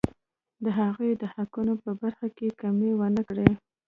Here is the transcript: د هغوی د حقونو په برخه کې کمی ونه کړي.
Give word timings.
د 0.63 0.65
هغوی 0.79 1.11
د 1.21 1.23
حقونو 1.33 1.73
په 1.83 1.91
برخه 2.01 2.27
کې 2.37 2.57
کمی 2.61 2.91
ونه 2.95 3.21
کړي. 3.29 3.49